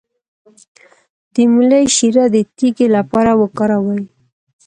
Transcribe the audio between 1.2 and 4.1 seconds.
د مولی شیره د تیږې لپاره وکاروئ